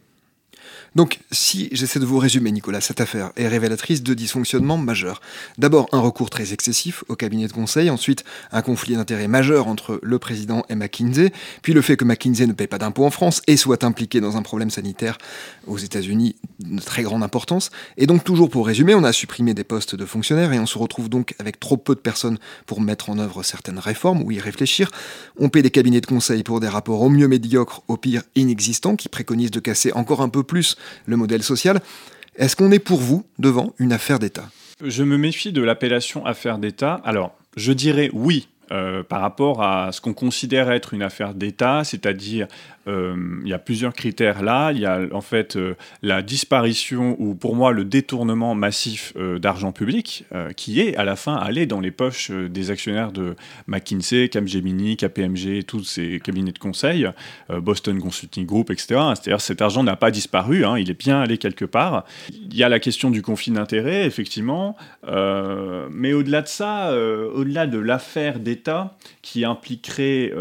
Donc, 0.95 1.19
si 1.31 1.69
j'essaie 1.71 1.99
de 1.99 2.05
vous 2.05 2.17
résumer, 2.17 2.51
Nicolas, 2.51 2.81
cette 2.81 3.01
affaire 3.01 3.31
est 3.35 3.47
révélatrice 3.47 4.03
de 4.03 4.13
dysfonctionnements 4.13 4.77
majeurs. 4.77 5.21
D'abord, 5.57 5.87
un 5.91 5.99
recours 5.99 6.29
très 6.29 6.53
excessif 6.53 7.03
au 7.09 7.15
cabinet 7.15 7.47
de 7.47 7.53
conseil, 7.53 7.89
ensuite, 7.89 8.23
un 8.51 8.61
conflit 8.61 8.95
d'intérêts 8.95 9.27
majeur 9.27 9.67
entre 9.67 9.99
le 10.01 10.19
président 10.19 10.63
et 10.69 10.75
McKinsey, 10.75 11.31
puis 11.61 11.73
le 11.73 11.81
fait 11.81 11.97
que 11.97 12.05
McKinsey 12.05 12.47
ne 12.47 12.53
paye 12.53 12.67
pas 12.67 12.77
d'impôts 12.77 13.05
en 13.05 13.11
France 13.11 13.41
et 13.47 13.57
soit 13.57 13.83
impliqué 13.83 14.21
dans 14.21 14.37
un 14.37 14.41
problème 14.41 14.69
sanitaire 14.69 15.17
aux 15.67 15.77
États-Unis 15.77 16.35
de 16.59 16.79
très 16.81 17.03
grande 17.03 17.23
importance. 17.23 17.71
Et 17.97 18.07
donc, 18.07 18.23
toujours 18.23 18.49
pour 18.49 18.67
résumer, 18.67 18.95
on 18.95 19.03
a 19.03 19.13
supprimé 19.13 19.53
des 19.53 19.63
postes 19.63 19.95
de 19.95 20.05
fonctionnaires 20.05 20.53
et 20.53 20.59
on 20.59 20.65
se 20.65 20.77
retrouve 20.77 21.09
donc 21.09 21.35
avec 21.39 21.59
trop 21.59 21.77
peu 21.77 21.95
de 21.95 21.99
personnes 21.99 22.37
pour 22.65 22.81
mettre 22.81 23.09
en 23.09 23.19
œuvre 23.19 23.43
certaines 23.43 23.79
réformes 23.79 24.21
ou 24.23 24.31
y 24.31 24.39
réfléchir. 24.39 24.91
On 25.37 25.49
paie 25.49 25.61
des 25.61 25.71
cabinets 25.71 26.01
de 26.01 26.05
conseil 26.05 26.43
pour 26.43 26.59
des 26.59 26.67
rapports 26.67 27.01
au 27.01 27.09
mieux 27.09 27.27
médiocres, 27.27 27.83
au 27.87 27.97
pire 27.97 28.23
inexistants, 28.35 28.95
qui 28.95 29.09
préconisent 29.09 29.51
de 29.51 29.59
casser 29.59 29.91
encore 29.93 30.21
un 30.21 30.29
peu 30.29 30.43
plus 30.43 30.54
le 31.05 31.17
modèle 31.17 31.43
social. 31.43 31.81
Est-ce 32.35 32.55
qu'on 32.55 32.71
est 32.71 32.79
pour 32.79 32.99
vous 32.99 33.25
devant 33.39 33.73
une 33.79 33.93
affaire 33.93 34.19
d'État? 34.19 34.49
Je 34.83 35.03
me 35.03 35.17
méfie 35.17 35.53
de 35.53 35.61
l'appellation 35.61 36.25
affaire 36.25 36.57
d'État. 36.57 37.01
Alors, 37.05 37.33
je 37.55 37.71
dirais 37.71 38.09
oui, 38.13 38.49
euh, 38.71 39.03
par 39.03 39.21
rapport 39.21 39.61
à 39.61 39.91
ce 39.91 40.01
qu'on 40.01 40.15
considère 40.15 40.71
être 40.71 40.95
une 40.95 41.03
affaire 41.03 41.35
d'État, 41.35 41.83
c'est-à-dire 41.83 42.47
euh, 42.87 43.15
il 43.43 43.47
y 43.47 43.53
a 43.53 43.59
plusieurs 43.59 43.93
critères 43.93 44.41
là. 44.41 44.71
Il 44.71 44.79
y 44.79 44.87
a 44.87 45.01
en 45.11 45.21
fait 45.21 45.55
euh, 45.55 45.75
la 46.01 46.23
disparition 46.23 47.15
ou 47.19 47.35
pour 47.35 47.55
moi 47.55 47.71
le 47.71 47.85
détournement 47.85 48.55
massif 48.55 49.13
d'argent 49.15 49.71
public 49.71 50.25
qui 50.55 50.81
est 50.81 50.95
à 50.95 51.03
la 51.03 51.15
fin 51.15 51.35
allé 51.35 51.65
dans 51.65 51.79
les 51.79 51.91
poches 51.91 52.31
des 52.31 52.71
actionnaires 52.71 53.11
de 53.11 53.35
McKinsey, 53.67 54.29
Capgemini, 54.29 54.97
KPMG, 54.97 55.63
tous 55.65 55.83
ces 55.83 56.19
cabinets 56.19 56.51
de 56.51 56.59
conseil, 56.59 57.07
Boston 57.49 57.99
Consulting 57.99 58.45
Group, 58.45 58.71
etc. 58.71 58.99
C'est-à-dire 59.15 59.41
cet 59.41 59.61
argent 59.61 59.83
n'a 59.83 59.95
pas 59.95 60.11
disparu, 60.11 60.65
hein, 60.65 60.77
il 60.77 60.89
est 60.89 60.99
bien 60.99 61.21
allé 61.21 61.37
quelque 61.37 61.65
part. 61.65 62.05
Il 62.29 62.55
y 62.55 62.63
a 62.63 62.69
la 62.69 62.79
question 62.79 63.11
du 63.11 63.21
conflit 63.21 63.51
d'intérêts, 63.51 64.05
effectivement, 64.05 64.75
mais 65.05 66.13
au-delà 66.13 66.41
de 66.41 66.47
ça, 66.47 66.93
au-delà 66.93 67.67
de 67.67 67.77
l'affaire 67.77 68.39
d'État 68.39 68.54
qui 69.21 69.45
impliquerait 69.45 70.31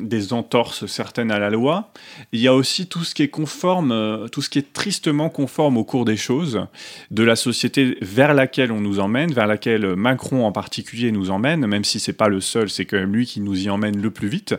des 0.00 0.32
entorses 0.32 0.86
certaines 0.86 1.30
à 1.30 1.38
la 1.38 1.50
loi, 1.50 1.92
il 2.32 2.40
y 2.40 2.48
a 2.48 2.54
aussi 2.54 2.86
tout 2.86 3.04
ce 3.04 3.14
qui 3.14 3.22
est 3.22 3.28
conforme, 3.28 3.92
euh, 3.92 4.28
tout 4.28 4.42
ce 4.42 4.50
qui 4.50 4.58
est 4.58 4.72
tristement 4.72 5.28
conforme 5.28 5.76
au 5.76 5.84
cours 5.84 6.04
des 6.04 6.16
choses 6.16 6.66
de 7.10 7.22
la 7.22 7.36
société 7.36 7.96
vers 8.02 8.34
laquelle 8.34 8.72
on 8.72 8.80
nous 8.80 9.00
emmène, 9.00 9.32
vers 9.32 9.46
laquelle 9.46 9.96
Macron 9.96 10.44
en 10.44 10.52
particulier 10.52 11.12
nous 11.12 11.30
emmène, 11.30 11.66
même 11.66 11.84
si 11.84 12.00
c'est 12.00 12.12
pas 12.12 12.28
le 12.28 12.40
seul, 12.40 12.70
c'est 12.70 12.84
quand 12.84 12.98
même 12.98 13.14
lui 13.14 13.26
qui 13.26 13.40
nous 13.40 13.64
y 13.64 13.70
emmène 13.70 14.00
le 14.00 14.10
plus 14.10 14.28
vite. 14.28 14.54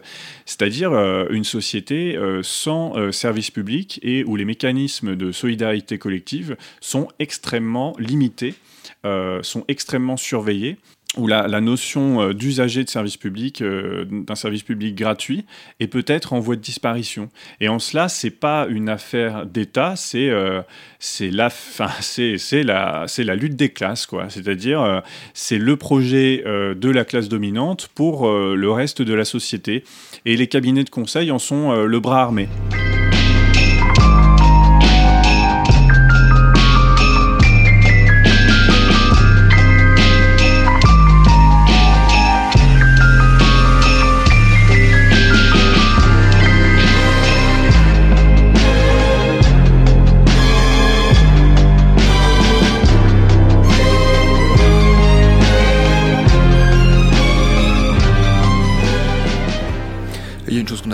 C'est-à-dire 0.46 0.92
euh, 0.92 1.26
une 1.30 1.44
société 1.44 2.16
euh, 2.16 2.42
sans 2.44 3.12
service 3.12 3.52
public 3.52 4.00
et 4.04 4.24
où 4.24 4.36
les 4.36 4.46
mécanismes 4.46 5.16
de 5.16 5.32
solidarité 5.32 5.98
collective 5.98 6.56
sont 6.80 7.08
extrêmement 7.20 7.96
limités, 8.00 8.56
sont 9.42 9.64
extrêmement 9.68 10.18
surveillés 10.18 10.78
où 11.18 11.28
la, 11.28 11.62
notion 11.62 12.22
euh, 12.22 12.34
d'usager 12.34 12.84
de 12.84 12.90
service 12.90 13.18
public, 13.18 13.62
euh, 13.62 14.06
d'un 14.10 14.36
service 14.36 14.64
public 14.64 14.96
gratuit, 14.96 15.46
est 15.80 15.88
peut-être 15.88 16.32
en 16.34 16.40
voie 16.40 16.56
de 16.56 16.62
disparition. 16.62 17.30
Et 17.60 17.68
en 17.68 17.80
cela, 17.80 18.08
c'est 18.08 18.30
pas 18.30 18.66
une 18.70 18.88
affaire 18.88 19.46
d'État, 19.46 19.96
c'est 19.98 20.30
euh, 20.30 20.62
la, 21.20 21.50
la, 22.64 23.06
la 23.18 23.36
lutte 23.36 23.56
des 23.56 23.70
classes. 23.70 24.08
C'est-à-dire, 24.30 25.04
c'est 25.34 25.58
le 25.58 25.76
projet 25.76 26.44
de 26.46 26.90
la 26.90 27.06
classe 27.06 27.30
dominante 27.30 27.90
pour 27.94 28.30
le 28.32 28.72
reste 28.72 29.02
de 29.02 29.14
la 29.14 29.26
société. 29.26 29.84
Et 30.26 30.36
les 30.36 30.48
cabinets 30.48 30.84
de 30.84 30.90
conseil 30.90 31.32
en 31.32 31.40
sont 31.40 31.86
le 31.86 32.00
bras 32.00 32.22
armé. 32.22 32.48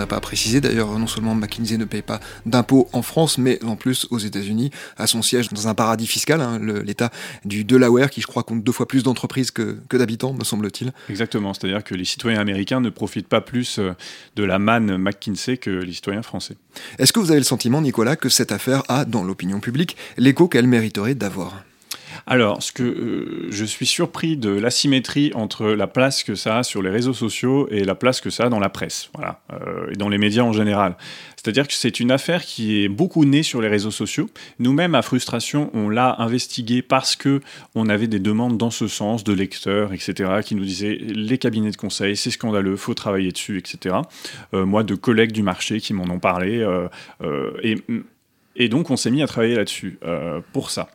Pas 0.08 0.20
précisé. 0.20 0.60
D'ailleurs, 0.60 0.98
non 0.98 1.06
seulement 1.06 1.34
McKinsey 1.34 1.78
ne 1.78 1.84
paye 1.84 2.02
pas 2.02 2.20
d'impôts 2.46 2.88
en 2.92 3.02
France, 3.02 3.38
mais 3.38 3.62
en 3.64 3.76
plus 3.76 4.06
aux 4.10 4.18
États-Unis, 4.18 4.70
à 4.96 5.06
son 5.06 5.22
siège 5.22 5.50
dans 5.50 5.68
un 5.68 5.74
paradis 5.74 6.06
fiscal, 6.06 6.40
hein, 6.40 6.58
l'État 6.84 7.10
du 7.44 7.64
Delaware, 7.64 8.10
qui 8.10 8.20
je 8.20 8.26
crois 8.26 8.42
compte 8.42 8.64
deux 8.64 8.72
fois 8.72 8.88
plus 8.88 9.02
d'entreprises 9.02 9.50
que, 9.50 9.78
que 9.88 9.96
d'habitants, 9.96 10.32
me 10.32 10.44
semble-t-il. 10.44 10.92
Exactement, 11.08 11.54
c'est-à-dire 11.54 11.84
que 11.84 11.94
les 11.94 12.04
citoyens 12.04 12.40
américains 12.40 12.80
ne 12.80 12.90
profitent 12.90 13.28
pas 13.28 13.40
plus 13.40 13.78
euh, 13.78 13.92
de 14.36 14.44
la 14.44 14.58
manne 14.58 14.96
McKinsey 14.96 15.56
que 15.58 15.70
les 15.70 15.92
citoyens 15.92 16.22
français. 16.22 16.56
Est-ce 16.98 17.12
que 17.12 17.20
vous 17.20 17.30
avez 17.30 17.40
le 17.40 17.44
sentiment, 17.44 17.80
Nicolas, 17.80 18.16
que 18.16 18.28
cette 18.28 18.52
affaire 18.52 18.82
a, 18.88 19.04
dans 19.04 19.22
l'opinion 19.22 19.60
publique, 19.60 19.96
l'écho 20.16 20.48
qu'elle 20.48 20.66
mériterait 20.66 21.14
d'avoir? 21.14 21.62
Alors, 22.30 22.62
ce 22.62 22.72
que 22.72 22.82
euh, 22.82 23.46
je 23.48 23.64
suis 23.64 23.86
surpris 23.86 24.36
de 24.36 24.50
l'asymétrie 24.50 25.32
entre 25.34 25.68
la 25.68 25.86
place 25.86 26.22
que 26.22 26.34
ça 26.34 26.58
a 26.58 26.62
sur 26.62 26.82
les 26.82 26.90
réseaux 26.90 27.14
sociaux 27.14 27.66
et 27.70 27.84
la 27.84 27.94
place 27.94 28.20
que 28.20 28.28
ça 28.28 28.44
a 28.44 28.48
dans 28.50 28.60
la 28.60 28.68
presse, 28.68 29.08
voilà, 29.14 29.40
euh, 29.54 29.90
et 29.90 29.96
dans 29.96 30.10
les 30.10 30.18
médias 30.18 30.42
en 30.42 30.52
général. 30.52 30.98
C'est-à-dire 31.36 31.66
que 31.66 31.72
c'est 31.72 32.00
une 32.00 32.10
affaire 32.10 32.44
qui 32.44 32.84
est 32.84 32.88
beaucoup 32.88 33.24
née 33.24 33.42
sur 33.42 33.62
les 33.62 33.68
réseaux 33.68 33.90
sociaux. 33.90 34.28
Nous-mêmes, 34.58 34.94
à 34.94 35.00
Frustration, 35.00 35.70
on 35.72 35.88
l'a 35.88 36.16
investigué 36.18 36.82
parce 36.82 37.16
que 37.16 37.40
on 37.74 37.88
avait 37.88 38.08
des 38.08 38.18
demandes 38.18 38.58
dans 38.58 38.70
ce 38.70 38.88
sens 38.88 39.24
de 39.24 39.32
lecteurs, 39.32 39.94
etc., 39.94 40.40
qui 40.44 40.54
nous 40.54 40.66
disaient 40.66 40.98
les 41.00 41.38
cabinets 41.38 41.70
de 41.70 41.76
conseil, 41.78 42.14
c'est 42.14 42.30
scandaleux, 42.30 42.76
faut 42.76 42.92
travailler 42.92 43.32
dessus, 43.32 43.56
etc. 43.56 43.96
Euh, 44.52 44.66
moi, 44.66 44.82
de 44.82 44.94
collègues 44.96 45.32
du 45.32 45.42
marché 45.42 45.80
qui 45.80 45.94
m'en 45.94 46.04
ont 46.04 46.20
parlé. 46.20 46.62
et 47.62 47.76
et 48.58 48.68
donc, 48.68 48.90
on 48.90 48.96
s'est 48.96 49.12
mis 49.12 49.22
à 49.22 49.26
travailler 49.26 49.54
là-dessus 49.54 49.98
euh, 50.04 50.40
pour 50.52 50.70
ça. 50.70 50.90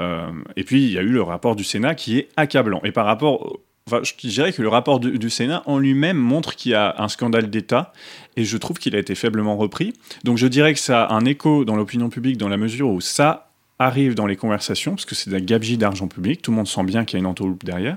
Euh, 0.00 0.32
et 0.56 0.64
puis, 0.64 0.82
il 0.82 0.92
y 0.92 0.98
a 0.98 1.02
eu 1.02 1.10
le 1.10 1.22
rapport 1.22 1.54
du 1.54 1.62
Sénat 1.62 1.94
qui 1.94 2.18
est 2.18 2.28
accablant. 2.36 2.80
Et 2.82 2.90
par 2.90 3.06
rapport. 3.06 3.60
Enfin, 3.88 4.00
je 4.04 4.14
dirais 4.28 4.52
que 4.52 4.62
le 4.62 4.68
rapport 4.68 5.00
du, 5.00 5.28
Sénat 5.28 5.64
en 5.66 5.76
lui-même 5.76 6.16
montre 6.16 6.54
qu'il 6.54 6.70
y 6.70 6.74
a 6.74 6.94
un 6.98 7.08
scandale 7.08 7.50
d'État 7.50 7.92
et 8.36 8.44
je 8.44 8.56
trouve 8.56 8.78
qu'il 8.78 8.94
a 8.94 8.98
été 9.00 9.16
faiblement 9.16 9.56
repris. 9.56 9.92
Donc 10.22 10.38
je 10.38 10.46
dirais 10.46 10.72
que 10.72 10.78
ça 10.78 11.02
a 11.02 11.12
un 11.12 11.24
écho 11.24 11.64
dans 11.64 11.74
l'opinion 11.74 12.08
publique 12.08 12.36
dans 12.36 12.48
la 12.48 12.56
mesure 12.56 12.90
où 12.90 13.00
ça 13.00 13.50
arrive 13.80 14.14
dans 14.14 14.28
les 14.28 14.36
conversations, 14.36 14.92
parce 14.92 15.04
que 15.04 15.16
c'est 15.16 15.34
un 15.34 15.40
gabegie 15.40 15.78
d'argent 15.78 16.06
public, 16.06 16.42
tout 16.42 16.52
le 16.52 16.58
monde 16.58 16.68
sent 16.68 16.84
bien 16.84 17.04
qu'il 17.04 17.14
y 17.14 17.18
a 17.18 17.22
une 17.22 17.26
entourloupe 17.26 17.64
derrière. 17.64 17.96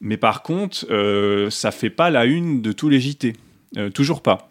Mais 0.00 0.16
par 0.16 0.42
contre, 0.42 0.86
euh, 0.90 1.50
ça 1.50 1.70
fait 1.70 1.90
pas 1.90 2.08
la 2.08 2.24
une 2.24 2.62
de 2.62 2.72
tous 2.72 2.88
les 2.88 2.98
JT. 2.98 3.34
Euh, 3.76 3.90
toujours 3.90 4.22
pas. 4.22 4.49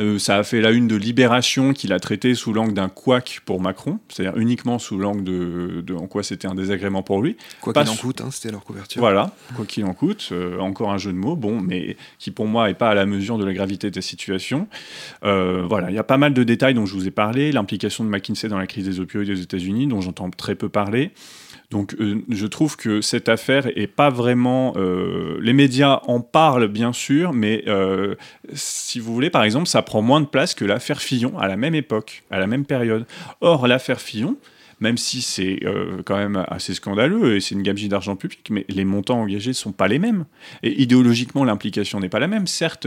Euh, 0.00 0.18
ça 0.18 0.36
a 0.36 0.42
fait 0.42 0.60
la 0.60 0.70
une 0.70 0.88
de 0.88 0.96
Libération 0.96 1.72
qu'il 1.72 1.92
a 1.92 2.00
traité 2.00 2.34
sous 2.34 2.52
l'angle 2.52 2.72
d'un 2.72 2.88
couac 2.88 3.40
pour 3.44 3.60
Macron, 3.60 3.98
c'est-à-dire 4.08 4.38
uniquement 4.38 4.78
sous 4.78 4.98
l'angle 4.98 5.24
de, 5.24 5.94
en 5.94 6.06
quoi 6.06 6.22
c'était 6.22 6.48
un 6.48 6.54
désagrément 6.54 7.02
pour 7.02 7.22
lui. 7.22 7.36
Quoi 7.60 7.72
qu'il 7.72 7.88
en 7.88 7.96
coûte, 7.96 8.20
hein, 8.20 8.28
c'était 8.30 8.50
leur 8.50 8.64
couverture. 8.64 9.00
Voilà, 9.00 9.32
quoi 9.56 9.66
qu'il 9.66 9.84
en 9.84 9.94
coûte, 9.94 10.28
euh, 10.32 10.58
encore 10.58 10.90
un 10.90 10.98
jeu 10.98 11.12
de 11.12 11.18
mots, 11.18 11.36
bon, 11.36 11.60
mais 11.60 11.96
qui 12.18 12.30
pour 12.30 12.46
moi 12.46 12.68
n'est 12.68 12.74
pas 12.74 12.90
à 12.90 12.94
la 12.94 13.06
mesure 13.06 13.38
de 13.38 13.44
la 13.44 13.52
gravité 13.52 13.90
de 13.90 13.96
la 13.96 14.02
situation. 14.02 14.68
Euh, 15.24 15.64
voilà, 15.68 15.90
il 15.90 15.96
y 15.96 15.98
a 15.98 16.04
pas 16.04 16.18
mal 16.18 16.34
de 16.34 16.44
détails 16.44 16.74
dont 16.74 16.86
je 16.86 16.94
vous 16.94 17.06
ai 17.06 17.10
parlé, 17.10 17.52
l'implication 17.52 18.04
de 18.04 18.08
McKinsey 18.08 18.48
dans 18.48 18.58
la 18.58 18.66
crise 18.66 18.84
des 18.84 19.00
opioïdes 19.00 19.30
aux 19.30 19.34
États-Unis, 19.34 19.86
dont 19.86 20.00
j'entends 20.00 20.30
très 20.30 20.54
peu 20.54 20.68
parler. 20.68 21.12
Donc 21.70 21.94
euh, 22.00 22.22
je 22.28 22.46
trouve 22.46 22.76
que 22.76 23.00
cette 23.00 23.28
affaire 23.28 23.66
est 23.76 23.86
pas 23.86 24.10
vraiment... 24.10 24.74
Euh, 24.76 25.38
les 25.40 25.52
médias 25.52 26.00
en 26.06 26.20
parlent 26.20 26.68
bien 26.68 26.92
sûr, 26.92 27.32
mais 27.32 27.62
euh, 27.68 28.16
si 28.52 28.98
vous 28.98 29.14
voulez, 29.14 29.30
par 29.30 29.44
exemple, 29.44 29.68
ça 29.68 29.82
prend 29.82 30.02
moins 30.02 30.20
de 30.20 30.26
place 30.26 30.54
que 30.54 30.64
l'affaire 30.64 31.00
Fillon 31.00 31.38
à 31.38 31.46
la 31.46 31.56
même 31.56 31.76
époque, 31.76 32.24
à 32.30 32.40
la 32.40 32.48
même 32.48 32.64
période. 32.64 33.06
Or, 33.40 33.68
l'affaire 33.68 34.00
Fillon, 34.00 34.36
même 34.80 34.98
si 34.98 35.22
c'est 35.22 35.60
quand 36.06 36.16
même 36.16 36.42
assez 36.48 36.72
scandaleux 36.72 37.36
et 37.36 37.40
c'est 37.40 37.54
une 37.54 37.62
gabegie 37.62 37.88
d'argent 37.88 38.16
public, 38.16 38.48
mais 38.50 38.64
les 38.68 38.86
montants 38.86 39.20
engagés 39.20 39.50
ne 39.50 39.54
sont 39.54 39.72
pas 39.72 39.88
les 39.88 39.98
mêmes. 39.98 40.24
Et 40.62 40.80
idéologiquement, 40.80 41.44
l'implication 41.44 42.00
n'est 42.00 42.08
pas 42.08 42.18
la 42.18 42.28
même. 42.28 42.46
Certes, 42.46 42.86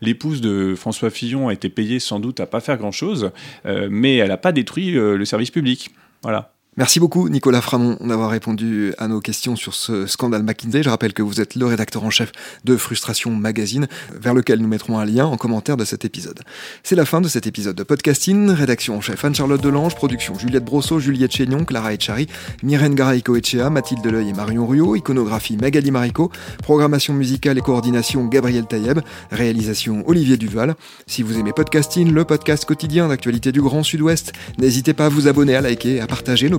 l'épouse 0.00 0.40
de 0.40 0.74
François 0.74 1.10
Fillon 1.10 1.48
a 1.48 1.52
été 1.52 1.68
payée 1.68 2.00
sans 2.00 2.20
doute 2.20 2.40
à 2.40 2.46
pas 2.46 2.60
faire 2.60 2.78
grand-chose, 2.78 3.32
mais 3.66 4.16
elle 4.16 4.28
n'a 4.28 4.38
pas 4.38 4.52
détruit 4.52 4.92
le 4.92 5.24
service 5.26 5.50
public. 5.50 5.90
Voilà. 6.22 6.54
Merci 6.80 6.98
beaucoup 6.98 7.28
Nicolas 7.28 7.60
Framont 7.60 7.98
d'avoir 8.00 8.30
répondu 8.30 8.94
à 8.96 9.06
nos 9.06 9.20
questions 9.20 9.54
sur 9.54 9.74
ce 9.74 10.06
scandale 10.06 10.42
McKinsey. 10.42 10.82
Je 10.82 10.88
rappelle 10.88 11.12
que 11.12 11.20
vous 11.20 11.42
êtes 11.42 11.54
le 11.54 11.66
rédacteur 11.66 12.04
en 12.04 12.08
chef 12.08 12.32
de 12.64 12.74
Frustration 12.78 13.32
Magazine, 13.32 13.86
vers 14.18 14.32
lequel 14.32 14.60
nous 14.60 14.66
mettrons 14.66 14.98
un 14.98 15.04
lien 15.04 15.26
en 15.26 15.36
commentaire 15.36 15.76
de 15.76 15.84
cet 15.84 16.06
épisode. 16.06 16.40
C'est 16.82 16.96
la 16.96 17.04
fin 17.04 17.20
de 17.20 17.28
cet 17.28 17.46
épisode 17.46 17.76
de 17.76 17.82
podcasting. 17.82 18.48
Rédaction 18.48 18.96
en 18.96 19.02
chef 19.02 19.22
Anne-Charlotte 19.22 19.60
Delange, 19.60 19.94
production 19.94 20.38
Juliette 20.38 20.64
Brosseau, 20.64 21.00
Juliette 21.00 21.32
Chénion, 21.32 21.66
Clara 21.66 21.92
Echari, 21.92 22.28
Myrène 22.62 22.94
Garaïco 22.94 23.36
Echea, 23.36 23.68
Mathilde 23.68 24.00
Deleuil 24.00 24.30
et 24.30 24.32
Marion 24.32 24.66
Ruot, 24.66 24.96
iconographie 24.96 25.58
Magali 25.58 25.90
Marico, 25.90 26.32
programmation 26.62 27.12
musicale 27.12 27.58
et 27.58 27.60
coordination 27.60 28.24
Gabriel 28.24 28.64
Taïeb, 28.64 29.00
réalisation 29.30 30.02
Olivier 30.08 30.38
Duval. 30.38 30.76
Si 31.06 31.22
vous 31.22 31.38
aimez 31.38 31.52
podcasting, 31.52 32.10
le 32.10 32.24
podcast 32.24 32.64
quotidien 32.64 33.08
d'actualité 33.08 33.52
du 33.52 33.60
Grand 33.60 33.82
Sud-Ouest, 33.82 34.32
n'hésitez 34.56 34.94
pas 34.94 35.04
à 35.04 35.08
vous 35.10 35.28
abonner, 35.28 35.56
à 35.56 35.60
liker 35.60 35.96
et 35.96 36.00
à 36.00 36.06
partager 36.06 36.48
nos 36.48 36.58